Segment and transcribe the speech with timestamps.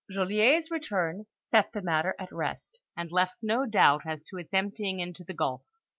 [0.09, 4.99] Joliet's return set the matter at rest, and left no doubt as to its emptying
[4.99, 5.69] into the gulf.